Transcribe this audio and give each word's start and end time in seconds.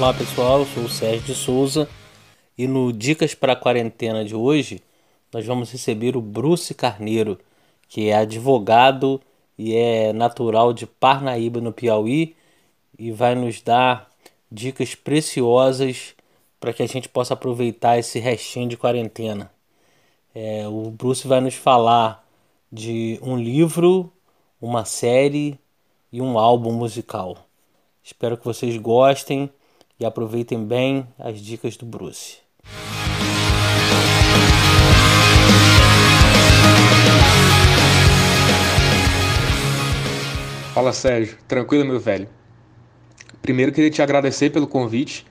Olá 0.00 0.14
pessoal, 0.14 0.60
eu 0.60 0.64
sou 0.64 0.84
o 0.84 0.88
Sérgio 0.88 1.20
de 1.20 1.34
Souza 1.34 1.86
e 2.56 2.66
no 2.66 2.90
Dicas 2.90 3.34
para 3.34 3.52
a 3.52 3.56
Quarentena 3.56 4.24
de 4.24 4.34
hoje 4.34 4.82
nós 5.30 5.44
vamos 5.44 5.70
receber 5.70 6.16
o 6.16 6.22
Bruce 6.22 6.72
Carneiro, 6.72 7.38
que 7.86 8.08
é 8.08 8.16
advogado 8.16 9.20
e 9.58 9.76
é 9.76 10.10
natural 10.14 10.72
de 10.72 10.86
Parnaíba, 10.86 11.60
no 11.60 11.70
Piauí, 11.70 12.34
e 12.98 13.12
vai 13.12 13.34
nos 13.34 13.60
dar 13.60 14.08
dicas 14.50 14.94
preciosas 14.94 16.14
para 16.58 16.72
que 16.72 16.82
a 16.82 16.88
gente 16.88 17.06
possa 17.06 17.34
aproveitar 17.34 17.98
esse 17.98 18.18
restinho 18.18 18.70
de 18.70 18.78
quarentena. 18.78 19.52
É, 20.34 20.66
o 20.66 20.90
Bruce 20.90 21.28
vai 21.28 21.42
nos 21.42 21.56
falar 21.56 22.26
de 22.72 23.18
um 23.20 23.36
livro, 23.36 24.10
uma 24.62 24.86
série 24.86 25.60
e 26.10 26.22
um 26.22 26.38
álbum 26.38 26.72
musical. 26.72 27.36
Espero 28.02 28.38
que 28.38 28.46
vocês 28.46 28.78
gostem 28.78 29.50
e 30.00 30.06
aproveitem 30.06 30.64
bem 30.64 31.06
as 31.18 31.38
dicas 31.38 31.76
do 31.76 31.84
Bruce. 31.84 32.38
Fala 40.72 40.92
Sérgio, 40.94 41.36
tranquilo 41.46 41.84
meu 41.84 42.00
velho? 42.00 42.26
Primeiro 43.42 43.72
queria 43.72 43.90
te 43.90 44.00
agradecer 44.00 44.50
pelo 44.50 44.66
convite. 44.66 45.26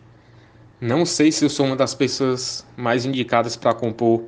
Não 0.80 1.06
sei 1.06 1.32
se 1.32 1.44
eu 1.44 1.50
sou 1.50 1.66
uma 1.66 1.76
das 1.76 1.96
pessoas 1.96 2.66
mais 2.78 3.06
indicadas 3.06 3.56
para 3.56 3.74
compor 3.74 4.26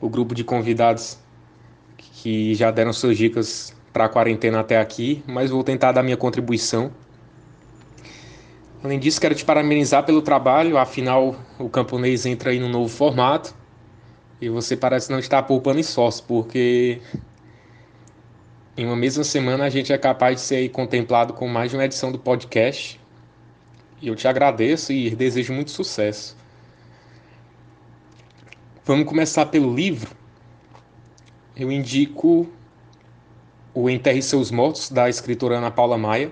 o 0.00 0.08
grupo 0.08 0.34
de 0.34 0.44
convidados 0.44 1.18
que 1.96 2.54
já 2.54 2.70
deram 2.70 2.92
suas 2.92 3.16
dicas 3.16 3.74
para 3.92 4.04
a 4.04 4.08
quarentena 4.08 4.60
até 4.60 4.78
aqui, 4.78 5.22
mas 5.26 5.50
vou 5.50 5.64
tentar 5.64 5.92
dar 5.92 6.02
minha 6.02 6.16
contribuição. 6.16 6.92
Além 8.82 8.98
disso, 8.98 9.20
quero 9.20 9.34
te 9.34 9.44
parabenizar 9.44 10.04
pelo 10.04 10.22
trabalho, 10.22 10.78
afinal 10.78 11.34
o 11.58 11.68
camponês 11.68 12.26
entra 12.26 12.50
aí 12.50 12.58
no 12.58 12.68
novo 12.68 12.88
formato 12.88 13.54
e 14.40 14.48
você 14.48 14.76
parece 14.76 15.10
não 15.10 15.18
estar 15.18 15.42
poupando 15.44 15.80
esforço, 15.80 16.22
porque 16.24 17.00
em 18.76 18.84
uma 18.84 18.96
mesma 18.96 19.24
semana 19.24 19.64
a 19.64 19.70
gente 19.70 19.92
é 19.92 19.98
capaz 19.98 20.36
de 20.36 20.40
ser 20.42 20.68
contemplado 20.68 21.32
com 21.32 21.48
mais 21.48 21.70
de 21.70 21.76
uma 21.76 21.84
edição 21.84 22.12
do 22.12 22.18
podcast. 22.18 23.00
E 24.02 24.08
eu 24.08 24.14
te 24.14 24.28
agradeço 24.28 24.92
e 24.92 25.08
desejo 25.08 25.54
muito 25.54 25.70
sucesso. 25.70 26.36
Vamos 28.84 29.06
começar 29.06 29.46
pelo 29.46 29.74
livro. 29.74 30.14
Eu 31.56 31.72
indico 31.72 32.46
o 33.72 33.88
Enterre 33.88 34.20
Seus 34.20 34.50
Mortos, 34.50 34.90
da 34.90 35.08
escritora 35.08 35.56
Ana 35.56 35.70
Paula 35.70 35.96
Maia. 35.96 36.30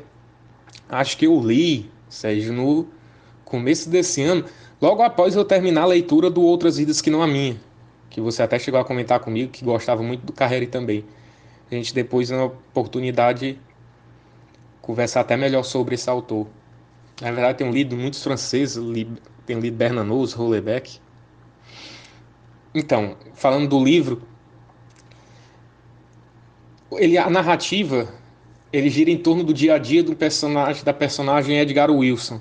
Acho 0.86 1.16
que 1.16 1.26
eu 1.26 1.40
li, 1.40 1.90
Sérgio, 2.14 2.52
no 2.52 2.88
começo 3.44 3.88
desse 3.88 4.22
ano, 4.22 4.44
logo 4.80 5.02
após 5.02 5.34
eu 5.34 5.44
terminar 5.44 5.82
a 5.82 5.86
leitura 5.86 6.30
do 6.30 6.42
Outras 6.42 6.76
Vidas 6.76 7.00
Que 7.00 7.10
Não 7.10 7.22
a 7.22 7.26
Minha, 7.26 7.60
que 8.10 8.20
você 8.20 8.42
até 8.42 8.58
chegou 8.58 8.80
a 8.80 8.84
comentar 8.84 9.20
comigo, 9.20 9.50
que 9.50 9.64
gostava 9.64 10.02
muito 10.02 10.24
do 10.24 10.32
Carreira 10.32 10.66
também 10.66 11.04
a 11.70 11.74
gente 11.74 11.94
depois, 11.94 12.30
na 12.30 12.44
oportunidade, 12.44 13.58
conversar 14.80 15.20
até 15.20 15.36
melhor 15.36 15.62
sobre 15.62 15.94
esse 15.94 16.08
autor. 16.08 16.46
Na 17.20 17.30
verdade, 17.30 17.58
tenho 17.58 17.72
lido 17.72 17.96
muitos 17.96 18.22
franceses, 18.22 18.76
li, 18.76 19.10
tenho 19.46 19.60
lido 19.60 19.76
Bernanos, 19.76 20.32
Rollebeck. 20.32 20.98
Então, 22.74 23.16
falando 23.34 23.68
do 23.68 23.82
livro, 23.82 24.22
ele, 26.92 27.16
a 27.16 27.30
narrativa 27.30 28.08
ele 28.76 28.90
gira 28.90 29.08
em 29.08 29.16
torno 29.16 29.44
do 29.44 29.54
dia 29.54 29.76
a 29.76 29.78
dia 29.78 30.02
do 30.02 30.16
personagem, 30.16 30.82
da 30.82 30.92
personagem 30.92 31.56
Edgar 31.60 31.92
Wilson, 31.92 32.40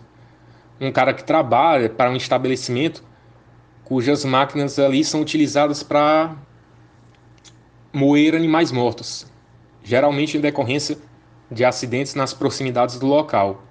um 0.82 0.92
cara 0.92 1.14
que 1.14 1.24
trabalha 1.24 1.88
para 1.88 2.10
um 2.10 2.16
estabelecimento 2.16 3.04
cujas 3.84 4.26
máquinas 4.26 4.80
ali 4.80 5.04
são 5.04 5.22
utilizadas 5.22 5.84
para 5.84 6.36
moer 7.94 8.34
animais 8.34 8.72
mortos, 8.72 9.28
geralmente 9.84 10.36
em 10.36 10.42
decorrência 10.42 10.98
de 11.52 11.64
acidentes 11.64 12.16
nas 12.16 12.34
proximidades 12.34 12.98
do 12.98 13.06
local. 13.06 13.64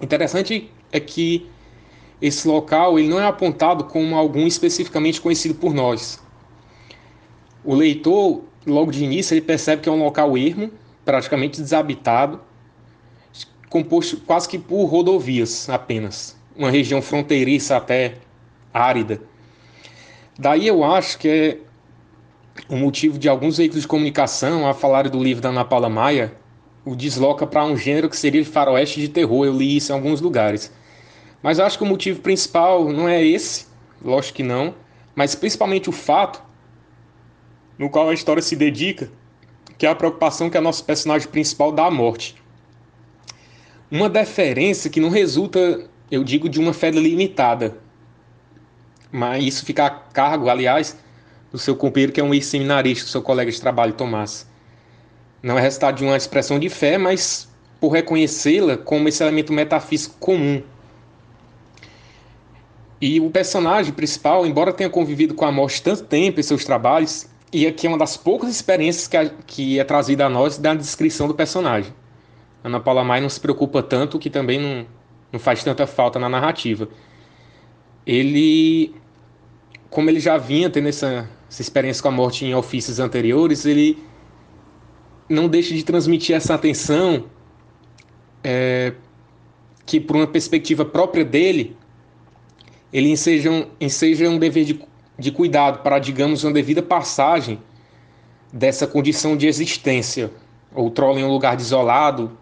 Interessante 0.00 0.72
é 0.90 0.98
que 0.98 1.48
esse 2.20 2.48
local 2.48 2.98
ele 2.98 3.06
não 3.06 3.20
é 3.20 3.26
apontado 3.26 3.84
como 3.84 4.16
algum 4.16 4.48
especificamente 4.48 5.20
conhecido 5.20 5.54
por 5.54 5.72
nós. 5.72 6.20
O 7.62 7.72
leitor, 7.72 8.42
logo 8.66 8.90
de 8.90 9.04
início, 9.04 9.32
ele 9.32 9.42
percebe 9.42 9.82
que 9.82 9.88
é 9.88 9.92
um 9.92 10.02
local 10.02 10.36
ermo, 10.36 10.72
praticamente 11.04 11.60
desabitado, 11.60 12.40
composto 13.68 14.16
quase 14.18 14.48
que 14.48 14.58
por 14.58 14.84
rodovias 14.86 15.68
apenas, 15.68 16.36
uma 16.56 16.70
região 16.70 17.02
fronteiriça 17.02 17.76
até 17.76 18.14
árida. 18.72 19.20
Daí 20.38 20.66
eu 20.66 20.82
acho 20.82 21.18
que 21.18 21.28
é 21.28 21.58
o 22.68 22.76
motivo 22.76 23.18
de 23.18 23.28
alguns 23.28 23.56
veículos 23.56 23.82
de 23.82 23.88
comunicação, 23.88 24.68
a 24.68 24.74
falar 24.74 25.08
do 25.08 25.22
livro 25.22 25.42
da 25.42 25.48
Ana 25.48 25.64
Paula 25.64 25.88
Maia, 25.88 26.34
o 26.84 26.94
desloca 26.94 27.46
para 27.46 27.64
um 27.64 27.76
gênero 27.76 28.08
que 28.08 28.16
seria 28.16 28.44
faroeste 28.44 29.00
de 29.00 29.08
terror. 29.08 29.46
Eu 29.46 29.56
li 29.56 29.76
isso 29.76 29.92
em 29.92 29.94
alguns 29.94 30.20
lugares. 30.20 30.72
Mas 31.42 31.58
eu 31.58 31.64
acho 31.64 31.78
que 31.78 31.84
o 31.84 31.86
motivo 31.86 32.20
principal 32.20 32.88
não 32.88 33.08
é 33.08 33.22
esse, 33.22 33.66
lógico 34.02 34.36
que 34.36 34.42
não, 34.42 34.74
mas 35.14 35.34
principalmente 35.34 35.88
o 35.88 35.92
fato 35.92 36.42
no 37.78 37.90
qual 37.90 38.08
a 38.08 38.14
história 38.14 38.42
se 38.42 38.56
dedica, 38.56 39.10
que 39.78 39.86
é 39.86 39.90
a 39.90 39.94
preocupação 39.94 40.48
que 40.48 40.56
a 40.56 40.60
nossa 40.60 40.82
personagem 40.82 41.28
principal 41.28 41.72
dá 41.72 41.86
à 41.86 41.90
morte. 41.90 42.36
Uma 43.90 44.08
deferência 44.08 44.90
que 44.90 45.00
não 45.00 45.08
resulta, 45.08 45.88
eu 46.10 46.24
digo, 46.24 46.48
de 46.48 46.58
uma 46.58 46.72
fé 46.72 46.90
limitada, 46.90 47.76
mas 49.12 49.44
isso 49.44 49.64
fica 49.64 49.86
a 49.86 49.90
cargo, 49.90 50.48
aliás, 50.48 50.96
do 51.52 51.58
seu 51.58 51.76
companheiro, 51.76 52.12
que 52.12 52.20
é 52.20 52.24
um 52.24 52.34
ex-seminarista, 52.34 53.08
seu 53.08 53.22
colega 53.22 53.50
de 53.50 53.60
trabalho, 53.60 53.92
Tomás. 53.92 54.46
Não 55.40 55.56
é 55.56 55.62
resultado 55.62 55.96
de 55.96 56.04
uma 56.04 56.16
expressão 56.16 56.58
de 56.58 56.68
fé, 56.68 56.98
mas 56.98 57.48
por 57.78 57.90
reconhecê-la 57.90 58.76
como 58.76 59.08
esse 59.08 59.22
elemento 59.22 59.52
metafísico 59.52 60.16
comum. 60.18 60.62
E 63.00 63.20
o 63.20 63.30
personagem 63.30 63.92
principal, 63.92 64.46
embora 64.46 64.72
tenha 64.72 64.88
convivido 64.88 65.34
com 65.34 65.44
a 65.44 65.52
morte 65.52 65.82
tanto 65.82 66.04
tempo 66.04 66.40
em 66.40 66.42
seus 66.42 66.64
trabalhos, 66.64 67.28
e 67.54 67.68
aqui 67.68 67.86
é 67.86 67.88
uma 67.88 67.96
das 67.96 68.16
poucas 68.16 68.50
experiências 68.50 69.06
que, 69.06 69.16
a, 69.16 69.28
que 69.28 69.78
é 69.78 69.84
trazida 69.84 70.26
a 70.26 70.28
nós 70.28 70.58
da 70.58 70.74
descrição 70.74 71.28
do 71.28 71.34
personagem. 71.34 71.94
Ana 72.64 72.80
Paula 72.80 73.04
Mai 73.04 73.20
não 73.20 73.28
se 73.28 73.38
preocupa 73.38 73.80
tanto, 73.80 74.18
que 74.18 74.28
também 74.28 74.60
não, 74.60 74.84
não 75.30 75.38
faz 75.38 75.62
tanta 75.62 75.86
falta 75.86 76.18
na 76.18 76.28
narrativa. 76.28 76.88
Ele, 78.04 78.92
como 79.88 80.10
ele 80.10 80.18
já 80.18 80.36
vinha 80.36 80.68
tendo 80.68 80.88
essa, 80.88 81.30
essa 81.48 81.62
experiência 81.62 82.02
com 82.02 82.08
a 82.08 82.10
morte 82.10 82.44
em 82.44 82.56
ofícios 82.56 82.98
anteriores, 82.98 83.64
ele 83.64 84.02
não 85.28 85.46
deixa 85.46 85.74
de 85.74 85.84
transmitir 85.84 86.34
essa 86.34 86.54
atenção 86.54 87.26
é, 88.42 88.94
que, 89.86 90.00
por 90.00 90.16
uma 90.16 90.26
perspectiva 90.26 90.84
própria 90.84 91.24
dele, 91.24 91.76
ele 92.92 93.10
enseja 93.10 93.48
um, 93.48 93.66
enseja 93.80 94.28
um 94.28 94.38
dever 94.38 94.64
de, 94.64 94.80
de 95.18 95.30
cuidado 95.30 95.82
para, 95.82 95.98
digamos, 95.98 96.44
uma 96.44 96.52
devida 96.52 96.82
passagem 96.82 97.60
dessa 98.52 98.86
condição 98.86 99.36
de 99.36 99.46
existência, 99.46 100.30
outrora 100.74 101.18
em 101.18 101.24
um 101.24 101.30
lugar 101.30 101.56
desolado, 101.56 102.36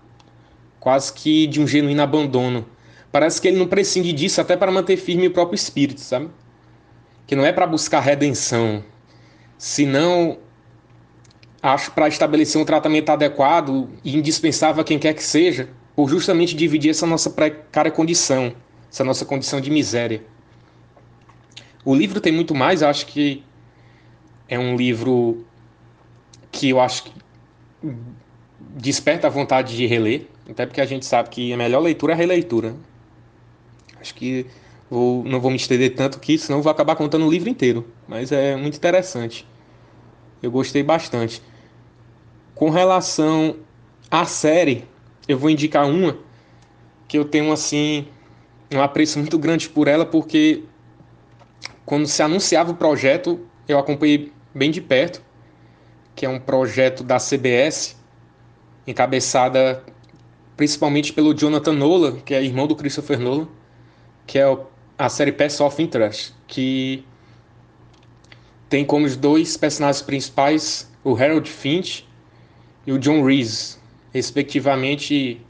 quase 0.78 1.12
que 1.12 1.46
de 1.46 1.60
um 1.60 1.66
genuíno 1.66 2.02
abandono. 2.02 2.66
Parece 3.10 3.40
que 3.40 3.48
ele 3.48 3.58
não 3.58 3.66
prescinde 3.66 4.12
disso 4.12 4.40
até 4.40 4.56
para 4.56 4.72
manter 4.72 4.96
firme 4.96 5.26
o 5.26 5.30
próprio 5.30 5.54
espírito, 5.54 6.00
sabe? 6.00 6.28
Que 7.26 7.36
não 7.36 7.44
é 7.44 7.52
para 7.52 7.66
buscar 7.66 8.00
redenção, 8.00 8.82
se 9.58 9.86
não 9.86 10.38
acho 11.62 11.92
para 11.92 12.08
estabelecer 12.08 12.60
um 12.60 12.64
tratamento 12.64 13.10
adequado 13.10 13.88
e 14.02 14.16
indispensável 14.16 14.82
a 14.82 14.84
quem 14.84 14.98
quer 14.98 15.14
que 15.14 15.22
seja, 15.22 15.68
por 15.94 16.08
justamente 16.08 16.56
dividir 16.56 16.90
essa 16.90 17.06
nossa 17.06 17.30
precária 17.30 17.90
condição, 17.90 18.52
essa 18.90 19.04
nossa 19.04 19.24
condição 19.24 19.60
de 19.60 19.70
miséria. 19.70 20.24
O 21.84 21.94
livro 21.94 22.20
tem 22.20 22.32
muito 22.32 22.54
mais, 22.54 22.82
acho 22.82 23.06
que 23.06 23.42
é 24.48 24.58
um 24.58 24.76
livro 24.76 25.44
que 26.50 26.70
eu 26.70 26.80
acho 26.80 27.04
que 27.04 27.12
desperta 28.76 29.26
a 29.26 29.30
vontade 29.30 29.76
de 29.76 29.86
reler, 29.86 30.26
até 30.48 30.66
porque 30.66 30.80
a 30.80 30.86
gente 30.86 31.04
sabe 31.04 31.28
que 31.30 31.52
a 31.52 31.56
melhor 31.56 31.80
leitura 31.80 32.12
é 32.12 32.14
a 32.14 32.18
releitura. 32.18 32.74
Acho 34.00 34.14
que 34.14 34.46
vou, 34.90 35.24
não 35.24 35.40
vou 35.40 35.50
me 35.50 35.56
estender 35.56 35.94
tanto 35.94 36.20
que 36.20 36.38
senão 36.38 36.62
vou 36.62 36.70
acabar 36.70 36.94
contando 36.96 37.26
o 37.26 37.30
livro 37.30 37.48
inteiro, 37.48 37.86
mas 38.06 38.30
é 38.30 38.54
muito 38.56 38.76
interessante. 38.76 39.46
Eu 40.42 40.50
gostei 40.50 40.82
bastante. 40.82 41.42
Com 42.54 42.70
relação 42.70 43.56
à 44.10 44.24
série, 44.24 44.84
eu 45.26 45.38
vou 45.38 45.50
indicar 45.50 45.88
uma 45.88 46.18
que 47.08 47.18
eu 47.18 47.24
tenho 47.24 47.52
assim 47.52 48.06
um 48.72 48.80
apreço 48.80 49.18
muito 49.18 49.38
grande 49.38 49.68
por 49.68 49.86
ela 49.86 50.04
porque 50.04 50.62
quando 51.84 52.06
se 52.06 52.22
anunciava 52.22 52.70
o 52.70 52.76
projeto, 52.76 53.40
eu 53.68 53.78
acompanhei 53.78 54.32
bem 54.54 54.70
de 54.70 54.80
perto, 54.80 55.22
que 56.14 56.24
é 56.26 56.28
um 56.28 56.38
projeto 56.38 57.02
da 57.02 57.18
CBS, 57.18 57.96
encabeçada 58.86 59.84
principalmente 60.56 61.12
pelo 61.12 61.34
Jonathan 61.34 61.72
Nolan, 61.72 62.20
que 62.20 62.34
é 62.34 62.42
irmão 62.42 62.66
do 62.66 62.76
Christopher 62.76 63.18
Nolan, 63.18 63.48
que 64.26 64.38
é 64.38 64.58
a 64.98 65.08
série 65.08 65.32
Pass 65.32 65.60
of 65.60 65.82
Interest, 65.82 66.34
que 66.46 67.04
tem 68.68 68.84
como 68.84 69.06
os 69.06 69.16
dois 69.16 69.56
personagens 69.56 70.02
principais 70.02 70.90
o 71.04 71.16
Harold 71.16 71.50
Finch 71.50 72.08
e 72.86 72.92
o 72.92 72.98
John 72.98 73.24
Reese, 73.24 73.76
respectivamente 74.12 75.44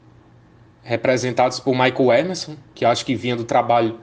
representados 0.83 1.61
por 1.61 1.73
Michael 1.73 2.13
Emerson, 2.13 2.57
que 2.75 2.85
acho 2.85 3.05
que 3.05 3.15
vinha 3.15 3.37
do 3.37 3.45
trabalho 3.45 4.01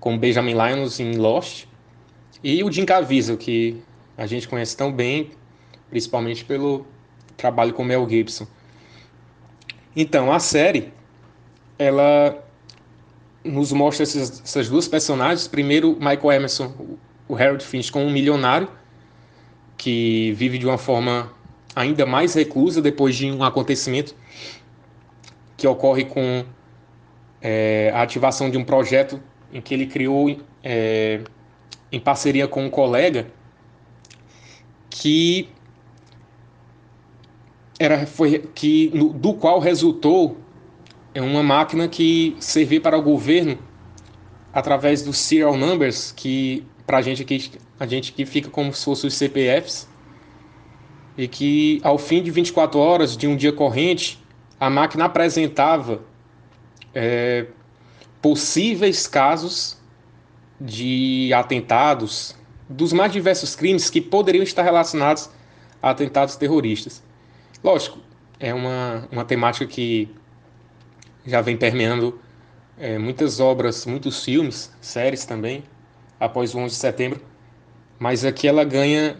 com 0.00 0.16
Benjamin 0.16 0.54
Lyons 0.54 1.00
em 1.00 1.16
Lost, 1.16 1.66
e 2.42 2.62
o 2.62 2.70
Jim 2.70 2.84
Caviezel, 2.84 3.36
que 3.36 3.82
a 4.16 4.26
gente 4.26 4.46
conhece 4.46 4.76
tão 4.76 4.92
bem, 4.92 5.30
principalmente 5.90 6.44
pelo 6.44 6.86
trabalho 7.36 7.72
com 7.72 7.84
Mel 7.84 8.08
Gibson. 8.08 8.46
Então, 9.96 10.32
a 10.32 10.38
série, 10.38 10.92
ela 11.78 12.44
nos 13.44 13.72
mostra 13.72 14.02
essas, 14.02 14.42
essas 14.42 14.68
duas 14.68 14.86
personagens. 14.86 15.48
Primeiro, 15.48 15.96
Michael 15.96 16.32
Emerson, 16.32 16.74
o 17.26 17.34
Harold 17.34 17.64
Finch, 17.64 17.90
como 17.90 18.04
um 18.04 18.10
milionário 18.10 18.68
que 19.76 20.32
vive 20.32 20.58
de 20.58 20.66
uma 20.66 20.78
forma 20.78 21.32
ainda 21.74 22.04
mais 22.04 22.34
reclusa 22.34 22.82
depois 22.82 23.16
de 23.16 23.30
um 23.30 23.44
acontecimento 23.44 24.14
que 25.56 25.66
ocorre 25.66 26.04
com 26.04 26.44
é, 27.40 27.92
a 27.94 28.02
ativação 28.02 28.50
de 28.50 28.58
um 28.58 28.64
projeto 28.64 29.20
em 29.52 29.60
que 29.60 29.74
ele 29.74 29.86
criou 29.86 30.36
é, 30.62 31.20
em 31.90 32.00
parceria 32.00 32.46
com 32.46 32.64
um 32.64 32.70
colega 32.70 33.26
que 34.90 35.48
era 37.78 38.06
foi 38.06 38.38
que 38.54 38.90
no, 38.94 39.12
do 39.12 39.34
qual 39.34 39.58
resultou 39.58 40.36
uma 41.14 41.42
máquina 41.42 41.88
que 41.88 42.36
servia 42.38 42.80
para 42.80 42.96
o 42.96 43.02
governo 43.02 43.58
através 44.52 45.02
dos 45.02 45.18
serial 45.18 45.56
numbers 45.56 46.12
que 46.12 46.64
para 46.86 46.98
a 46.98 47.02
gente 47.02 47.22
aqui 47.22 47.50
a 47.78 47.86
gente 47.86 48.12
que 48.12 48.24
fica 48.24 48.48
como 48.50 48.72
se 48.72 48.84
fossem 48.84 49.08
os 49.08 49.14
CPFs 49.14 49.88
e 51.16 51.26
que 51.26 51.80
ao 51.82 51.98
fim 51.98 52.22
de 52.22 52.30
24 52.30 52.78
horas 52.78 53.16
de 53.16 53.26
um 53.26 53.36
dia 53.36 53.52
corrente 53.52 54.22
a 54.60 54.68
máquina 54.70 55.04
apresentava 55.04 56.02
é, 56.94 57.46
possíveis 58.20 59.06
casos 59.06 59.76
de 60.60 61.32
atentados, 61.32 62.34
dos 62.68 62.92
mais 62.92 63.12
diversos 63.12 63.54
crimes 63.54 63.88
que 63.88 64.00
poderiam 64.00 64.42
estar 64.42 64.62
relacionados 64.62 65.30
a 65.80 65.90
atentados 65.90 66.36
terroristas. 66.36 67.02
Lógico, 67.62 67.98
é 68.38 68.52
uma, 68.52 69.08
uma 69.10 69.24
temática 69.24 69.66
que 69.66 70.08
já 71.24 71.40
vem 71.40 71.56
permeando 71.56 72.20
é, 72.78 72.98
muitas 72.98 73.40
obras, 73.40 73.86
muitos 73.86 74.24
filmes, 74.24 74.72
séries 74.80 75.24
também, 75.24 75.64
após 76.18 76.54
o 76.54 76.58
11 76.58 76.74
de 76.74 76.80
setembro, 76.80 77.20
mas 77.98 78.24
aqui 78.24 78.46
ela 78.46 78.64
ganha 78.64 79.18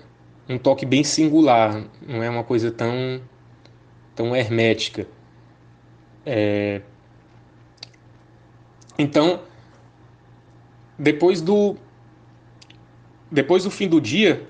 um 0.48 0.56
toque 0.58 0.86
bem 0.86 1.04
singular, 1.04 1.84
não 2.06 2.22
é 2.22 2.30
uma 2.30 2.44
coisa 2.44 2.70
tão, 2.70 3.20
tão 4.14 4.34
hermética. 4.34 5.06
É... 6.24 6.80
Então, 8.98 9.40
depois 10.98 11.40
do 11.40 11.76
depois 13.30 13.64
do 13.64 13.70
fim 13.70 13.86
do 13.86 14.00
dia, 14.00 14.46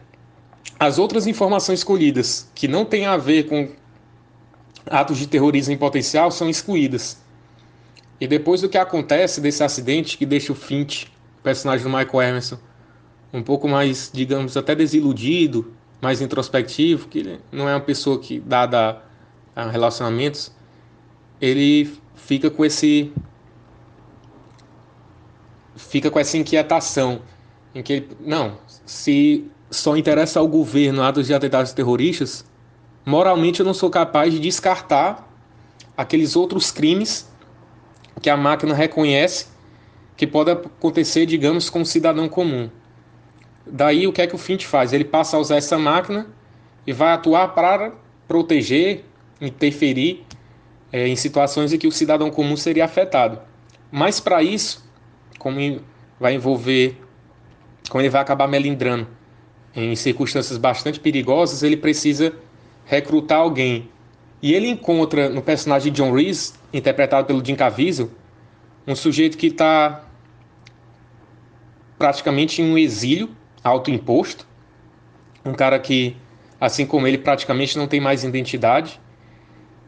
as 0.78 0.98
outras 0.98 1.26
informações 1.26 1.80
escolhidas 1.80 2.48
que 2.54 2.68
não 2.68 2.84
têm 2.84 3.06
a 3.06 3.16
ver 3.16 3.48
com 3.48 3.68
atos 4.86 5.18
de 5.18 5.26
terrorismo 5.26 5.74
em 5.74 5.76
potencial 5.76 6.30
são 6.30 6.48
excluídas. 6.48 7.20
E 8.20 8.26
depois 8.26 8.60
do 8.60 8.68
que 8.68 8.78
acontece 8.78 9.40
desse 9.40 9.62
acidente 9.62 10.16
que 10.16 10.24
deixa 10.24 10.52
o 10.52 10.54
Finch, 10.54 11.06
o 11.38 11.42
personagem 11.42 11.84
do 11.84 11.90
Michael 11.90 12.22
Emerson, 12.30 12.58
um 13.32 13.42
pouco 13.42 13.68
mais, 13.68 14.10
digamos, 14.12 14.56
até 14.56 14.74
desiludido, 14.74 15.72
mais 16.00 16.20
introspectivo, 16.20 17.08
que 17.08 17.18
ele 17.18 17.40
não 17.50 17.68
é 17.68 17.74
uma 17.74 17.80
pessoa 17.80 18.18
que 18.18 18.40
dada 18.40 19.02
a 19.54 19.68
relacionamentos, 19.68 20.52
ele 21.40 21.92
fica 22.14 22.50
com 22.50 22.64
esse 22.64 23.12
fica 25.88 26.10
com 26.10 26.18
essa 26.18 26.36
inquietação 26.36 27.22
em 27.74 27.82
que 27.82 28.08
não, 28.20 28.58
se 28.86 29.50
só 29.70 29.96
interessa 29.96 30.40
ao 30.40 30.48
governo 30.48 31.02
atos 31.02 31.26
de 31.26 31.34
atentados 31.34 31.72
terroristas, 31.72 32.44
moralmente 33.04 33.60
eu 33.60 33.66
não 33.66 33.74
sou 33.74 33.90
capaz 33.90 34.32
de 34.32 34.38
descartar 34.38 35.28
aqueles 35.96 36.36
outros 36.36 36.70
crimes 36.70 37.28
que 38.20 38.30
a 38.30 38.36
máquina 38.36 38.74
reconhece 38.74 39.46
que 40.16 40.26
pode 40.26 40.50
acontecer, 40.50 41.26
digamos, 41.26 41.70
com 41.70 41.80
um 41.80 41.84
cidadão 41.84 42.28
comum. 42.28 42.68
Daí 43.64 44.06
o 44.06 44.12
que 44.12 44.22
é 44.22 44.26
que 44.26 44.34
o 44.34 44.38
Fint 44.38 44.64
faz? 44.64 44.92
Ele 44.92 45.04
passa 45.04 45.36
a 45.36 45.40
usar 45.40 45.56
essa 45.56 45.78
máquina 45.78 46.26
e 46.86 46.92
vai 46.92 47.12
atuar 47.12 47.54
para 47.54 47.92
proteger, 48.26 49.04
interferir 49.40 50.24
é, 50.92 51.06
em 51.06 51.14
situações 51.14 51.72
em 51.72 51.78
que 51.78 51.86
o 51.86 51.92
cidadão 51.92 52.30
comum 52.30 52.56
seria 52.56 52.84
afetado. 52.84 53.40
Mas 53.92 54.18
para 54.18 54.42
isso, 54.42 54.87
como 55.48 55.80
vai 56.20 56.34
envolver, 56.34 57.00
como 57.88 58.02
ele 58.02 58.10
vai 58.10 58.20
acabar 58.20 58.46
melindrando 58.46 59.06
em 59.74 59.96
circunstâncias 59.96 60.58
bastante 60.58 61.00
perigosas, 61.00 61.62
ele 61.62 61.76
precisa 61.76 62.34
recrutar 62.84 63.38
alguém. 63.38 63.88
E 64.42 64.52
ele 64.52 64.68
encontra 64.68 65.30
no 65.30 65.40
personagem 65.40 65.90
de 65.90 66.02
John 66.02 66.12
Reese, 66.12 66.52
interpretado 66.70 67.26
pelo 67.26 67.42
Jim 67.44 67.54
Caviezel, 67.54 68.10
um 68.86 68.94
sujeito 68.94 69.38
que 69.38 69.46
está 69.46 70.04
praticamente 71.98 72.60
em 72.60 72.70
um 72.70 72.76
exílio 72.76 73.30
autoimposto, 73.64 74.46
um 75.44 75.54
cara 75.54 75.78
que, 75.78 76.14
assim 76.60 76.84
como 76.84 77.06
ele, 77.06 77.18
praticamente 77.18 77.78
não 77.78 77.86
tem 77.86 78.00
mais 78.00 78.22
identidade. 78.22 79.00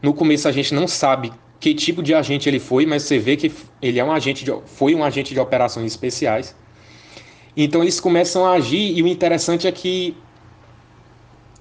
No 0.01 0.13
começo 0.13 0.47
a 0.47 0.51
gente 0.51 0.73
não 0.73 0.87
sabe 0.87 1.31
que 1.61 1.75
tipo 1.75 2.01
de 2.01 2.13
agente 2.15 2.49
ele 2.49 2.59
foi, 2.59 2.87
mas 2.87 3.03
você 3.03 3.19
vê 3.19 3.37
que 3.37 3.53
ele 3.79 3.99
é 3.99 4.03
um 4.03 4.11
agente 4.11 4.43
de, 4.43 4.51
foi 4.65 4.95
um 4.95 5.03
agente 5.03 5.31
de 5.31 5.39
operações 5.39 5.85
especiais. 5.85 6.55
Então 7.55 7.83
eles 7.83 7.99
começam 7.99 8.43
a 8.43 8.53
agir 8.53 8.97
e 8.97 9.03
o 9.03 9.07
interessante 9.07 9.67
é 9.67 9.71
que 9.71 10.17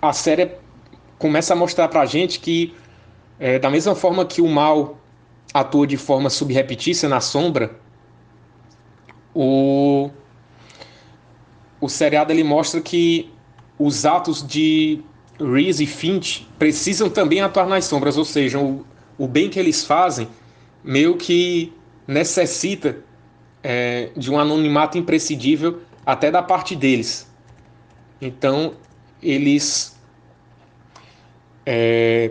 a 0.00 0.14
série 0.14 0.52
começa 1.18 1.52
a 1.52 1.56
mostrar 1.56 1.86
pra 1.88 2.06
gente 2.06 2.40
que 2.40 2.74
é, 3.38 3.58
da 3.58 3.68
mesma 3.68 3.94
forma 3.94 4.24
que 4.24 4.40
o 4.40 4.48
mal 4.48 4.98
atua 5.52 5.86
de 5.86 5.98
forma 5.98 6.30
subrepetícia 6.30 7.06
na 7.06 7.20
sombra, 7.20 7.78
o, 9.34 10.10
o 11.78 11.88
seriado 11.90 12.32
ele 12.32 12.42
mostra 12.42 12.80
que 12.80 13.30
os 13.78 14.06
atos 14.06 14.46
de 14.46 15.02
Reese 15.38 15.84
e 15.84 15.86
Finch 15.86 16.48
precisam 16.58 17.10
também 17.10 17.42
atuar 17.42 17.66
nas 17.66 17.84
sombras, 17.84 18.16
ou 18.16 18.24
seja, 18.24 18.58
o, 18.58 18.84
o 19.20 19.28
bem 19.28 19.50
que 19.50 19.58
eles 19.58 19.84
fazem 19.84 20.26
meio 20.82 21.14
que 21.18 21.74
necessita 22.08 23.04
é, 23.62 24.08
de 24.16 24.30
um 24.30 24.38
anonimato 24.38 24.96
imprescindível 24.96 25.82
até 26.06 26.30
da 26.30 26.42
parte 26.42 26.74
deles. 26.74 27.30
Então, 28.18 28.76
eles 29.22 29.94
é, 31.66 32.30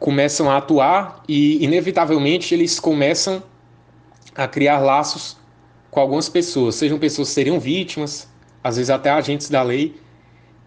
começam 0.00 0.50
a 0.50 0.56
atuar 0.56 1.22
e, 1.28 1.64
inevitavelmente, 1.64 2.52
eles 2.52 2.80
começam 2.80 3.40
a 4.34 4.48
criar 4.48 4.80
laços 4.80 5.36
com 5.92 6.00
algumas 6.00 6.28
pessoas, 6.28 6.74
sejam 6.74 6.98
pessoas 6.98 7.28
que 7.28 7.34
seriam 7.34 7.60
vítimas, 7.60 8.28
às 8.64 8.74
vezes 8.74 8.90
até 8.90 9.10
agentes 9.10 9.48
da 9.48 9.62
lei. 9.62 9.94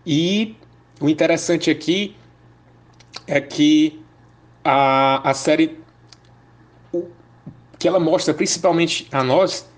E 0.06 0.56
o 1.02 1.10
interessante 1.10 1.70
aqui 1.70 2.16
é 3.28 3.42
que 3.42 4.02
a, 4.64 5.30
a 5.30 5.34
série 5.34 5.80
o 6.92 7.08
que 7.78 7.88
ela 7.88 8.00
mostra 8.00 8.34
principalmente 8.34 9.08
a 9.12 9.24
nós 9.24 9.70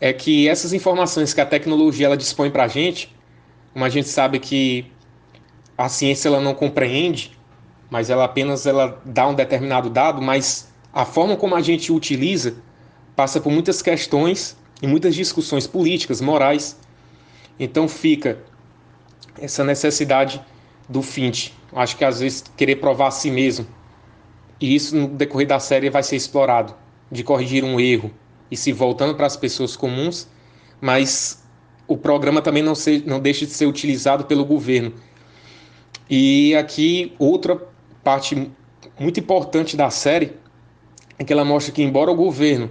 é 0.00 0.12
que 0.12 0.48
essas 0.48 0.72
informações 0.72 1.32
que 1.32 1.40
a 1.40 1.46
tecnologia 1.46 2.06
ela 2.06 2.16
dispõe 2.16 2.50
para 2.50 2.64
a 2.64 2.68
gente, 2.68 3.14
como 3.72 3.84
a 3.84 3.88
gente 3.88 4.08
sabe 4.08 4.38
que 4.38 4.90
a 5.76 5.88
ciência 5.88 6.28
ela 6.28 6.40
não 6.40 6.54
compreende, 6.54 7.38
mas 7.90 8.10
ela 8.10 8.24
apenas 8.24 8.66
ela 8.66 9.00
dá 9.04 9.28
um 9.28 9.34
determinado 9.34 9.90
dado, 9.90 10.20
mas 10.20 10.72
a 10.92 11.04
forma 11.04 11.36
como 11.36 11.54
a 11.54 11.60
gente 11.60 11.92
utiliza 11.92 12.56
passa 13.14 13.40
por 13.40 13.52
muitas 13.52 13.82
questões 13.82 14.56
e 14.80 14.86
muitas 14.86 15.14
discussões 15.14 15.66
políticas, 15.66 16.20
morais. 16.20 16.78
Então 17.58 17.86
fica 17.86 18.38
essa 19.40 19.62
necessidade 19.62 20.42
do 20.88 21.02
Finch. 21.02 21.54
Acho 21.72 21.96
que 21.96 22.04
às 22.04 22.20
vezes 22.20 22.44
querer 22.56 22.76
provar 22.76 23.08
a 23.08 23.10
si 23.10 23.30
mesmo. 23.30 23.66
E 24.60 24.74
isso 24.74 24.96
no 24.96 25.08
decorrer 25.08 25.46
da 25.46 25.58
série 25.58 25.90
vai 25.90 26.02
ser 26.02 26.16
explorado, 26.16 26.74
de 27.10 27.22
corrigir 27.22 27.64
um 27.64 27.80
erro 27.80 28.10
e 28.50 28.56
se 28.56 28.72
voltando 28.72 29.14
para 29.14 29.26
as 29.26 29.36
pessoas 29.36 29.76
comuns, 29.76 30.28
mas 30.80 31.42
o 31.86 31.96
programa 31.96 32.40
também 32.40 32.62
não, 32.62 32.74
ser, 32.74 33.04
não 33.06 33.20
deixa 33.20 33.44
de 33.46 33.52
ser 33.52 33.66
utilizado 33.66 34.24
pelo 34.24 34.44
governo. 34.44 34.92
E 36.08 36.54
aqui 36.54 37.14
outra 37.18 37.60
parte 38.02 38.50
muito 38.98 39.20
importante 39.20 39.76
da 39.76 39.90
série 39.90 40.32
é 41.18 41.24
que 41.24 41.32
ela 41.32 41.44
mostra 41.44 41.72
que, 41.72 41.82
embora 41.82 42.10
o 42.10 42.14
governo 42.14 42.70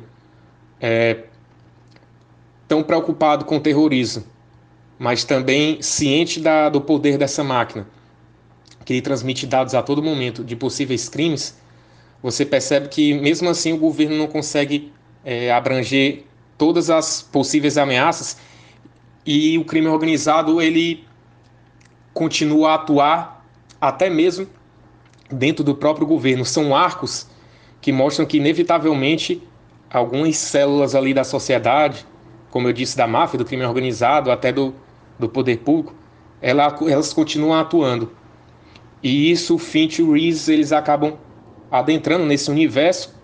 é, 0.80 1.24
tão 2.68 2.84
preocupado 2.84 3.46
com 3.46 3.58
o 3.58 3.60
terrorismo, 3.60 4.24
mas 4.98 5.24
também 5.24 5.82
ciente 5.82 6.40
da, 6.40 6.70
do 6.70 6.82
poder 6.82 7.18
dessa 7.18 7.44
máquina, 7.44 7.88
que 8.86 8.94
lhe 8.94 9.02
transmite 9.02 9.46
dados 9.46 9.74
a 9.74 9.82
todo 9.82 10.02
momento 10.02 10.44
de 10.44 10.56
possíveis 10.56 11.10
crimes, 11.10 11.60
você 12.22 12.46
percebe 12.46 12.88
que 12.88 13.13
mesmo 13.13 13.50
assim 13.50 13.74
o 13.74 13.78
governo 13.78 14.16
não 14.16 14.28
consegue 14.28 14.92
é, 15.25 15.51
abranger 15.51 16.24
todas 16.58 16.90
as 16.90 17.22
possíveis 17.22 17.78
ameaças 17.78 18.38
e 19.25 19.58
o 19.58 19.66
crime 19.66 19.88
organizado 19.88 20.62
ele 20.62 21.04
continua 22.13 22.72
a 22.72 22.75
atuar 22.75 23.46
até 23.80 24.10
mesmo 24.10 24.48
dentro 25.32 25.63
do 25.63 25.75
próprio 25.75 26.06
governo. 26.06 26.46
São 26.46 26.75
arcos 26.75 27.28
que 27.80 27.92
mostram 27.92 28.25
que 28.25 28.38
inevitavelmente 28.38 29.42
algumas 29.90 30.38
células 30.38 30.94
ali 30.94 31.13
da 31.13 31.24
sociedade, 31.24 32.06
como 32.50 32.68
eu 32.68 32.74
disse, 32.74 32.96
da 32.96 33.08
máfia, 33.08 33.40
do 33.40 33.46
crime 33.46 33.63
organizado, 33.66 34.32
até 34.32 34.51
do, 34.51 34.74
do 35.18 35.28
poder 35.28 35.60
público, 35.60 35.96
ela, 36.42 36.75
elas 36.88 37.13
continuam 37.13 37.60
atuando. 37.60 38.12
E 39.01 39.32
isso, 39.32 39.58
Finch 39.58 40.00
e 40.00 40.04
Reese, 40.04 40.54
eles 40.54 40.72
acabam 40.72 41.18
adentrando 41.72 42.25
nesse 42.25 42.51
universo 42.51 43.16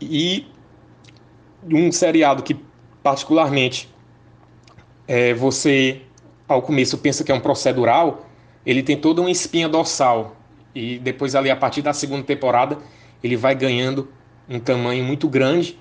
e 0.00 0.46
um 1.64 1.90
seriado 1.90 2.42
que 2.42 2.54
particularmente 3.02 3.88
é, 5.06 5.32
você 5.32 6.02
ao 6.46 6.62
começo 6.62 6.96
pensa 6.98 7.24
que 7.24 7.32
é 7.32 7.34
um 7.34 7.40
procedural, 7.40 8.26
ele 8.64 8.82
tem 8.82 8.96
toda 8.96 9.20
uma 9.20 9.30
espinha 9.30 9.68
dorsal. 9.68 10.36
E 10.74 10.98
depois 10.98 11.34
ali 11.34 11.50
a 11.50 11.56
partir 11.56 11.82
da 11.82 11.92
segunda 11.92 12.22
temporada 12.22 12.78
ele 13.22 13.36
vai 13.36 13.54
ganhando 13.54 14.08
um 14.48 14.60
tamanho 14.60 15.04
muito 15.04 15.28
grande. 15.28 15.78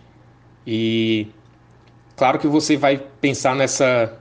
E 0.65 1.27
claro 2.15 2.39
que 2.39 2.47
você 2.47 2.75
vai 2.75 2.97
pensar 2.97 3.55
nessa 3.55 4.17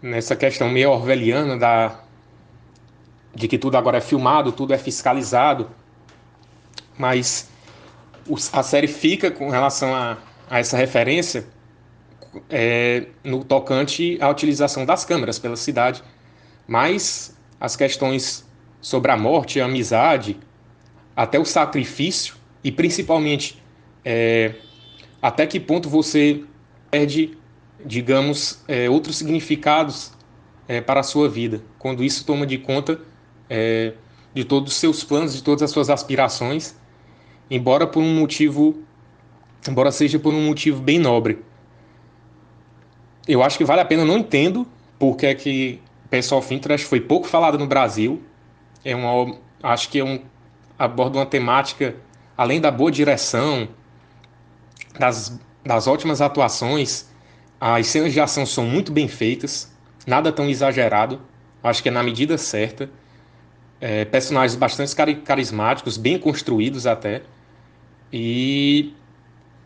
nessa 0.00 0.34
questão 0.34 0.68
meio 0.68 0.90
orwelliana 0.90 1.56
da 1.56 2.00
de 3.34 3.48
que 3.48 3.56
tudo 3.56 3.76
agora 3.76 3.98
é 3.98 4.00
filmado, 4.00 4.52
tudo 4.52 4.74
é 4.74 4.78
fiscalizado, 4.78 5.70
mas 6.98 7.50
a 8.52 8.62
série 8.62 8.86
fica 8.86 9.30
com 9.30 9.50
relação 9.50 9.94
a, 9.94 10.18
a 10.48 10.58
essa 10.58 10.76
referência 10.76 11.46
é, 12.48 13.06
no 13.24 13.44
tocante 13.44 14.18
à 14.20 14.28
utilização 14.28 14.86
das 14.86 15.04
câmeras 15.04 15.38
pela 15.38 15.56
cidade, 15.56 16.02
mas 16.66 17.36
as 17.60 17.76
questões 17.76 18.46
sobre 18.80 19.10
a 19.10 19.16
morte, 19.16 19.60
a 19.60 19.66
amizade, 19.66 20.38
até 21.16 21.38
o 21.38 21.44
sacrifício 21.44 22.34
e 22.64 22.72
principalmente 22.72 23.62
é, 24.04 24.54
até 25.20 25.46
que 25.46 25.60
ponto 25.60 25.88
você 25.88 26.42
perde, 26.90 27.36
digamos, 27.84 28.62
é, 28.66 28.88
outros 28.88 29.16
significados 29.16 30.12
é, 30.66 30.80
para 30.80 31.00
a 31.00 31.02
sua 31.02 31.28
vida, 31.28 31.62
quando 31.78 32.02
isso 32.02 32.24
toma 32.24 32.46
de 32.46 32.58
conta 32.58 33.00
é, 33.48 33.92
de 34.34 34.44
todos 34.44 34.72
os 34.72 34.78
seus 34.78 35.04
planos, 35.04 35.34
de 35.34 35.42
todas 35.42 35.62
as 35.62 35.70
suas 35.70 35.90
aspirações, 35.90 36.74
embora 37.54 37.86
por 37.86 38.02
um 38.02 38.14
motivo, 38.18 38.82
embora 39.68 39.92
seja 39.92 40.18
por 40.18 40.32
um 40.32 40.46
motivo 40.46 40.80
bem 40.80 40.98
nobre. 40.98 41.44
Eu 43.28 43.42
acho 43.42 43.58
que 43.58 43.64
vale 43.64 43.82
a 43.82 43.84
pena, 43.84 44.04
não 44.04 44.18
entendo 44.18 44.66
porque 44.98 45.26
é 45.26 45.34
que 45.34 45.80
Pessoal 46.08 46.40
of 46.40 46.54
Interest 46.54 46.86
foi 46.86 47.00
pouco 47.00 47.26
falado 47.26 47.58
no 47.58 47.66
Brasil. 47.66 48.22
É 48.82 48.96
uma, 48.96 49.36
acho 49.62 49.90
que 49.90 49.98
é 49.98 50.04
um 50.04 50.20
aborda 50.78 51.18
uma 51.18 51.26
temática 51.26 51.94
além 52.36 52.60
da 52.60 52.70
boa 52.70 52.90
direção, 52.90 53.68
das, 54.98 55.38
das 55.64 55.86
ótimas 55.86 56.20
atuações, 56.20 57.08
as 57.60 57.86
cenas 57.86 58.12
de 58.12 58.20
ação 58.20 58.44
são 58.46 58.64
muito 58.64 58.90
bem 58.90 59.06
feitas, 59.06 59.70
nada 60.06 60.32
tão 60.32 60.48
exagerado, 60.48 61.20
acho 61.62 61.82
que 61.82 61.88
é 61.88 61.92
na 61.92 62.02
medida 62.02 62.36
certa 62.36 62.90
é, 63.80 64.04
personagens 64.04 64.56
bastante 64.56 64.94
carismáticos, 65.22 65.96
bem 65.96 66.18
construídos 66.18 66.86
até. 66.86 67.22
E, 68.12 68.92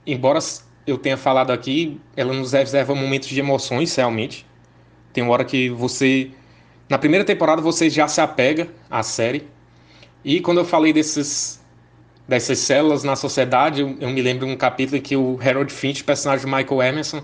embora 0.07 0.38
eu 0.87 0.97
tenha 0.97 1.17
falado 1.17 1.50
aqui, 1.50 2.00
ela 2.17 2.33
nos 2.33 2.53
reserva 2.53 2.95
momentos 2.95 3.29
de 3.29 3.41
emoções, 3.41 3.95
realmente. 3.97 4.47
Tem 5.12 5.25
uma 5.25 5.33
hora 5.33 5.45
que 5.45 5.69
você. 5.71 6.31
Na 6.88 6.99
primeira 6.99 7.25
temporada 7.25 7.61
você 7.61 7.91
já 7.91 8.07
se 8.07 8.21
apega 8.21 8.69
à 8.88 9.03
série. 9.03 9.49
E 10.25 10.41
quando 10.41 10.59
eu 10.59 10.65
falei 10.65 10.93
desses, 10.93 11.61
dessas 12.29 12.59
células 12.59 13.03
na 13.03 13.17
sociedade, 13.17 13.81
eu, 13.81 13.97
eu 14.00 14.11
me 14.11 14.23
lembro 14.23 14.47
de 14.47 14.53
um 14.53 14.57
capítulo 14.57 14.99
em 14.99 15.00
que 15.00 15.17
o 15.17 15.38
Harold 15.43 15.73
Finch, 15.73 16.05
personagem 16.05 16.47
de 16.47 16.53
Michael 16.53 16.83
Emerson, 16.83 17.23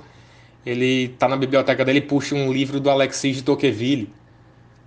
ele 0.64 1.08
tá 1.18 1.28
na 1.28 1.36
biblioteca 1.36 1.84
dele 1.84 1.98
e 1.98 2.02
puxa 2.02 2.34
um 2.34 2.52
livro 2.52 2.80
do 2.80 2.90
Alexis 2.90 3.36
de 3.36 3.42
Tocqueville. 3.42 4.12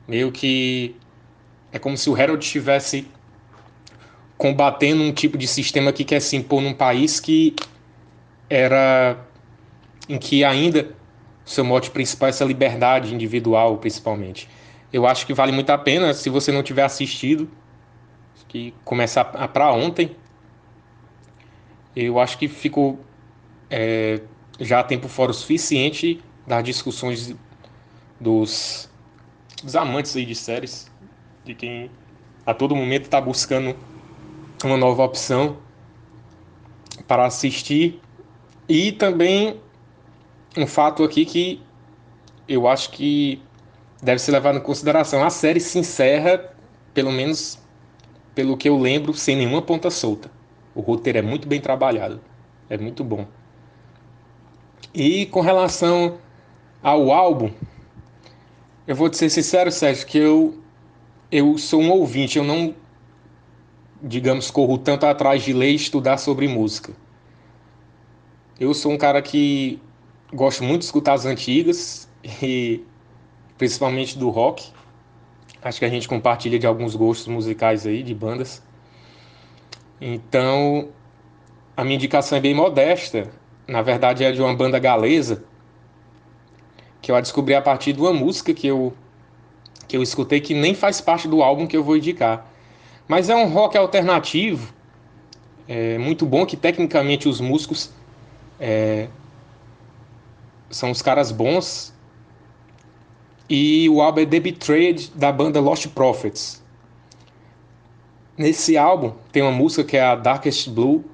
Meio 0.08 0.32
que 0.32 0.96
é 1.72 1.80
como 1.80 1.98
se 1.98 2.10
o 2.10 2.16
Harold 2.16 2.44
estivesse 2.44 3.08
combatendo 4.38 5.02
um 5.02 5.14
tipo 5.14 5.38
de 5.38 5.48
sistema 5.48 5.94
que 5.94 6.04
quer 6.04 6.20
se 6.20 6.36
impor 6.36 6.62
num 6.62 6.74
país 6.74 7.20
que 7.20 7.56
era 8.50 9.18
em 10.08 10.18
que 10.18 10.44
ainda 10.44 10.94
seu 11.46 11.64
mote 11.64 11.92
principal 11.92 12.28
é 12.28 12.30
essa 12.32 12.44
liberdade 12.44 13.14
individual, 13.14 13.78
principalmente. 13.78 14.50
Eu 14.92 15.06
acho 15.06 15.26
que 15.26 15.34
vale 15.34 15.52
muito 15.52 15.70
a 15.70 15.78
pena, 15.78 16.14
se 16.14 16.30
você 16.30 16.52
não 16.52 16.64
tiver 16.64 16.84
assistido, 16.84 17.50
que 18.48 18.74
começar 18.86 19.26
para 19.26 19.74
ontem. 19.74 20.16
Eu 21.94 22.20
acho 22.20 22.38
que 22.38 22.48
ficou 22.48 23.00
é, 23.70 24.22
já 24.60 24.82
tempo 24.82 25.10
fora 25.10 25.32
o 25.32 25.34
suficiente 25.34 26.24
das 26.48 26.64
discussões 26.64 27.36
dos, 28.20 28.90
dos 29.62 29.76
amantes 29.76 30.16
aí 30.16 30.26
de 30.26 30.36
séries 30.36 30.90
de 31.44 31.54
quem 31.54 31.92
a 32.46 32.54
todo 32.54 32.76
momento 32.76 33.04
está 33.04 33.20
buscando 33.20 33.76
uma 34.66 34.78
nova 34.78 35.04
opção 35.04 35.58
para 37.08 37.26
assistir. 37.26 38.00
E 38.68 38.92
também 38.92 39.60
um 40.58 40.66
fato 40.66 41.04
aqui 41.04 41.26
que 41.26 41.62
eu 42.48 42.68
acho 42.68 42.92
que 42.92 43.42
deve 44.02 44.20
ser 44.20 44.32
levado 44.32 44.58
em 44.58 44.62
consideração. 44.62 45.24
A 45.24 45.30
série 45.30 45.60
se 45.60 45.78
encerra, 45.80 46.54
pelo 46.94 47.12
menos 47.12 47.60
pelo 48.34 48.58
que 48.58 48.68
eu 48.68 48.78
lembro, 48.78 49.14
sem 49.14 49.36
nenhuma 49.36 49.62
ponta 49.62 49.90
solta. 49.90 50.30
O 50.74 50.82
roteiro 50.82 51.20
é 51.20 51.22
muito 51.22 51.48
bem 51.48 51.62
trabalhado, 51.62 52.20
é 52.70 52.78
muito 52.78 53.04
bom. 53.04 53.26
E 54.94 55.26
com 55.28 55.42
relação 55.42 56.18
ao 56.84 57.12
álbum, 57.12 57.52
eu 58.86 58.96
vou 58.96 59.10
te 59.10 59.18
ser 59.18 59.30
sincero, 59.30 59.72
Sérgio, 59.72 60.06
que 60.06 60.18
eu 60.18 60.60
eu 61.32 61.58
sou 61.58 61.82
um 61.82 61.92
ouvinte, 61.92 62.38
eu 62.38 62.44
não, 62.44 62.76
digamos, 64.06 64.52
corro 64.52 64.78
tanto 64.78 65.06
atrás 65.08 65.44
de 65.44 65.52
ler 65.52 65.72
e 65.72 65.76
estudar 65.76 66.18
sobre 66.18 66.48
música. 66.48 66.94
Eu 68.60 68.74
sou 68.74 68.92
um 68.92 68.98
cara 68.98 69.20
que 69.22 69.82
gosto 70.32 70.64
muito 70.64 70.82
de 70.82 70.86
escutar 70.86 71.14
as 71.14 71.26
antigas 71.26 72.08
e 72.42 72.84
principalmente 73.58 74.18
do 74.18 74.30
rock. 74.30 74.72
Acho 75.62 75.80
que 75.80 75.86
a 75.86 75.90
gente 75.90 76.08
compartilha 76.08 76.60
de 76.60 76.68
alguns 76.68 76.96
gostos 76.96 77.28
musicais 77.28 77.88
aí, 77.88 78.04
de 78.04 78.14
bandas. 78.14 78.62
Então, 80.00 80.90
a 81.76 81.84
minha 81.84 81.96
indicação 81.96 82.38
é 82.38 82.42
bem 82.42 82.54
modesta. 82.54 83.32
Na 83.68 83.82
verdade, 83.82 84.24
é 84.24 84.32
de 84.32 84.40
uma 84.40 84.54
banda 84.54 84.78
galesa 84.78 85.44
que 87.02 87.12
eu 87.12 87.16
a 87.16 87.22
descobri 87.22 87.56
a 87.56 87.62
partir 87.62 87.94
de 87.94 88.02
uma 88.02 88.14
música 88.14 88.54
que 88.54 88.68
eu 88.68 88.94
que 89.88 89.96
eu 89.96 90.02
escutei 90.02 90.42
que 90.42 90.56
nem 90.56 90.74
faz 90.74 91.00
parte 91.00 91.28
do 91.28 91.44
álbum 91.44 91.68
que 91.68 91.78
eu 91.78 91.84
vou 91.84 91.98
indicar. 91.98 92.55
Mas 93.08 93.30
é 93.30 93.36
um 93.36 93.48
rock 93.48 93.78
alternativo, 93.78 94.74
é 95.68 95.98
muito 95.98 96.26
bom 96.26 96.46
que 96.46 96.58
tecnicamente 96.58 97.28
os 97.28 97.40
músicos 97.40 97.92
é, 98.60 99.08
são 100.70 100.92
os 100.92 101.02
caras 101.02 101.32
bons. 101.32 101.94
E 103.48 103.88
o 103.90 104.02
álbum 104.02 104.22
é 104.22 104.26
The 104.26 104.40
Betrayed 104.40 105.12
da 105.14 105.32
banda 105.32 105.60
Lost 105.60 105.88
Prophets. 105.90 106.64
Nesse 108.36 108.76
álbum 108.76 109.14
tem 109.32 109.44
uma 109.44 109.52
música 109.52 109.84
que 109.84 109.98
é 109.98 110.04
a 110.04 110.16
Darkest 110.16 110.70
Blue. 110.70 111.06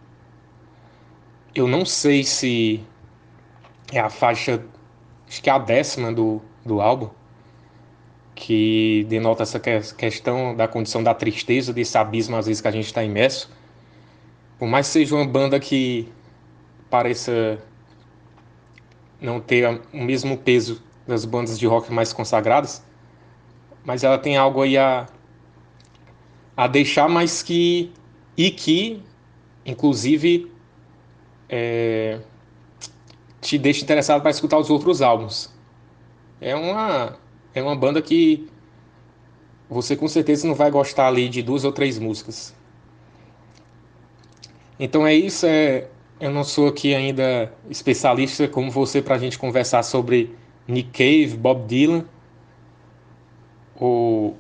Eu 1.53 1.67
não 1.67 1.85
sei 1.85 2.23
se 2.23 2.81
é 3.91 3.99
a 3.99 4.09
faixa, 4.09 4.63
acho 5.27 5.43
que 5.43 5.49
é 5.49 5.53
a 5.53 5.57
décima 5.57 6.13
do, 6.13 6.41
do 6.65 6.79
álbum 6.79 7.09
que 8.51 9.05
denota 9.07 9.43
essa 9.43 9.61
questão 9.61 10.53
da 10.53 10.67
condição 10.67 11.01
da 11.01 11.13
tristeza, 11.13 11.71
desse 11.71 11.97
abismo 11.97 12.35
às 12.35 12.47
vezes 12.47 12.61
que 12.61 12.67
a 12.67 12.71
gente 12.71 12.87
está 12.87 13.01
imerso. 13.01 13.49
Por 14.59 14.67
mais 14.67 14.87
que 14.87 14.91
seja 14.91 15.15
uma 15.15 15.25
banda 15.25 15.57
que 15.57 16.11
pareça 16.89 17.63
não 19.21 19.39
ter 19.39 19.81
o 19.93 20.03
mesmo 20.03 20.37
peso 20.37 20.83
das 21.07 21.23
bandas 21.23 21.57
de 21.57 21.65
rock 21.65 21.93
mais 21.93 22.11
consagradas, 22.11 22.83
mas 23.85 24.03
ela 24.03 24.17
tem 24.17 24.35
algo 24.35 24.61
aí 24.61 24.77
a, 24.77 25.07
a 26.57 26.67
deixar 26.67 27.07
mais 27.07 27.41
que 27.41 27.89
e 28.35 28.51
que 28.51 29.01
inclusive 29.65 30.51
é, 31.47 32.19
te 33.39 33.57
deixa 33.57 33.81
interessado 33.81 34.21
para 34.21 34.31
escutar 34.31 34.57
os 34.57 34.69
outros 34.69 35.01
álbuns. 35.01 35.49
É 36.41 36.53
uma 36.53 37.20
é 37.53 37.61
uma 37.61 37.75
banda 37.75 38.01
que 38.01 38.47
você 39.69 39.95
com 39.95 40.07
certeza 40.07 40.47
não 40.47 40.55
vai 40.55 40.69
gostar 40.69 41.07
ali 41.07 41.29
de 41.29 41.41
duas 41.41 41.63
ou 41.63 41.71
três 41.71 41.97
músicas. 41.97 42.53
Então 44.79 45.05
é 45.05 45.13
isso, 45.13 45.45
é, 45.45 45.87
eu 46.19 46.31
não 46.31 46.43
sou 46.43 46.67
aqui 46.67 46.93
ainda 46.93 47.53
especialista 47.69 48.47
como 48.47 48.71
você 48.71 49.01
para 49.01 49.15
a 49.15 49.17
gente 49.17 49.37
conversar 49.37 49.83
sobre 49.83 50.35
Nick 50.67 50.91
Cave, 50.91 51.37
Bob 51.37 51.65
Dylan, 51.67 52.05
ou, 53.75 54.37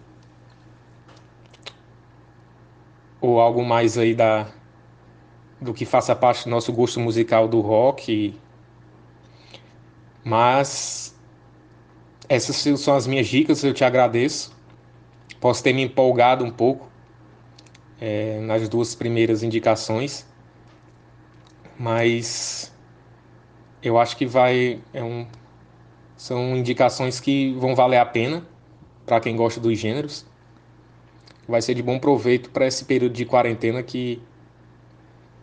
ou 3.19 3.39
algo 3.39 3.63
mais 3.63 3.97
aí 3.97 4.13
da, 4.13 4.47
do 5.59 5.73
que 5.73 5.85
faça 5.85 6.15
parte 6.15 6.43
do 6.43 6.49
nosso 6.49 6.73
gosto 6.73 6.99
musical 6.99 7.47
do 7.47 7.61
rock. 7.61 8.33
Mas 10.23 11.10
essas 12.31 12.55
são 12.79 12.95
as 12.95 13.05
minhas 13.05 13.27
dicas, 13.27 13.61
eu 13.61 13.73
te 13.73 13.83
agradeço. 13.83 14.55
Posso 15.41 15.61
ter 15.61 15.73
me 15.73 15.81
empolgado 15.81 16.45
um 16.45 16.49
pouco 16.49 16.89
é, 17.99 18.39
nas 18.39 18.69
duas 18.69 18.95
primeiras 18.95 19.43
indicações, 19.43 20.25
mas 21.77 22.73
eu 23.83 23.99
acho 23.99 24.15
que 24.15 24.25
vai 24.25 24.81
é 24.93 25.03
um, 25.03 25.27
são 26.15 26.55
indicações 26.55 27.19
que 27.19 27.53
vão 27.55 27.75
valer 27.75 27.97
a 27.97 28.05
pena 28.05 28.47
para 29.05 29.19
quem 29.19 29.35
gosta 29.35 29.59
dos 29.59 29.77
gêneros. 29.77 30.25
Vai 31.45 31.61
ser 31.61 31.73
de 31.73 31.83
bom 31.83 31.99
proveito 31.99 32.49
para 32.49 32.65
esse 32.65 32.85
período 32.85 33.11
de 33.11 33.25
quarentena 33.25 33.83
que 33.83 34.21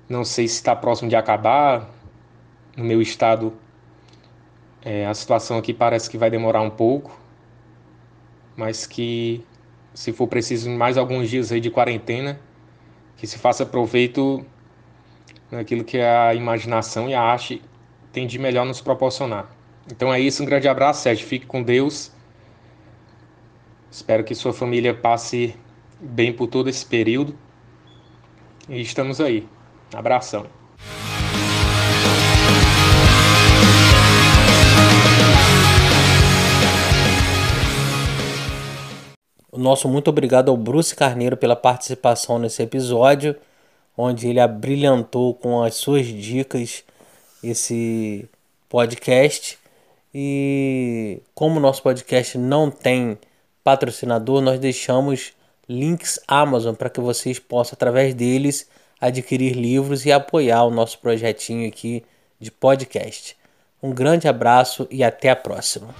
não 0.08 0.24
sei 0.24 0.48
se 0.48 0.54
está 0.54 0.74
próximo 0.74 1.10
de 1.10 1.16
acabar. 1.16 1.90
No 2.74 2.84
meu 2.84 3.02
estado, 3.02 3.52
é, 4.88 5.04
a 5.04 5.12
situação 5.12 5.58
aqui 5.58 5.74
parece 5.74 6.08
que 6.08 6.16
vai 6.16 6.30
demorar 6.30 6.62
um 6.62 6.70
pouco, 6.70 7.14
mas 8.56 8.86
que 8.86 9.44
se 9.92 10.14
for 10.14 10.26
preciso 10.26 10.70
mais 10.70 10.96
alguns 10.96 11.28
dias 11.28 11.52
aí 11.52 11.60
de 11.60 11.70
quarentena, 11.70 12.40
que 13.18 13.26
se 13.26 13.36
faça 13.36 13.66
proveito 13.66 14.42
naquilo 15.50 15.84
que 15.84 16.00
a 16.00 16.34
imaginação 16.34 17.06
e 17.06 17.12
a 17.12 17.20
arte 17.20 17.60
tem 18.12 18.26
de 18.26 18.38
melhor 18.38 18.64
nos 18.64 18.80
proporcionar. 18.80 19.50
Então 19.92 20.12
é 20.12 20.18
isso, 20.20 20.42
um 20.42 20.46
grande 20.46 20.68
abraço, 20.68 21.02
Sérgio. 21.02 21.26
Fique 21.26 21.44
com 21.44 21.62
Deus. 21.62 22.10
Espero 23.90 24.24
que 24.24 24.34
sua 24.34 24.54
família 24.54 24.94
passe 24.94 25.54
bem 26.00 26.32
por 26.32 26.46
todo 26.46 26.70
esse 26.70 26.86
período. 26.86 27.36
E 28.70 28.80
estamos 28.80 29.20
aí. 29.20 29.46
Abração. 29.94 30.46
Nosso 39.58 39.88
muito 39.88 40.08
obrigado 40.08 40.50
ao 40.50 40.56
Bruce 40.56 40.94
Carneiro 40.94 41.36
pela 41.36 41.56
participação 41.56 42.38
nesse 42.38 42.62
episódio, 42.62 43.36
onde 43.96 44.28
ele 44.28 44.40
abrilhantou 44.40 45.34
com 45.34 45.62
as 45.62 45.74
suas 45.74 46.06
dicas 46.06 46.84
esse 47.42 48.28
podcast. 48.68 49.58
E 50.14 51.20
como 51.34 51.58
o 51.58 51.60
nosso 51.60 51.82
podcast 51.82 52.38
não 52.38 52.70
tem 52.70 53.18
patrocinador, 53.62 54.40
nós 54.40 54.58
deixamos 54.58 55.32
links 55.68 56.18
Amazon 56.26 56.74
para 56.74 56.88
que 56.88 57.00
vocês 57.00 57.38
possam, 57.38 57.74
através 57.74 58.14
deles, 58.14 58.68
adquirir 59.00 59.52
livros 59.52 60.06
e 60.06 60.12
apoiar 60.12 60.64
o 60.64 60.70
nosso 60.70 60.98
projetinho 60.98 61.68
aqui 61.68 62.04
de 62.40 62.50
podcast. 62.50 63.36
Um 63.82 63.92
grande 63.92 64.26
abraço 64.26 64.86
e 64.90 65.04
até 65.04 65.30
a 65.30 65.36
próxima. 65.36 65.94